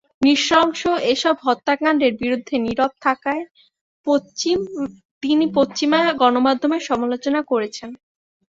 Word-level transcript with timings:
নৃশংস 0.21 0.81
এসব 1.13 1.35
হত্যাকাণ্ডের 1.43 2.13
বিরুদ্ধে 2.21 2.55
নীরব 2.65 2.91
থাকায় 3.05 3.43
তিনি 5.23 5.45
পশ্চিমা 5.57 5.99
গণমাধ্যমের 6.21 6.81
সমালোচনা 6.89 7.39
করেছেন। 7.51 7.89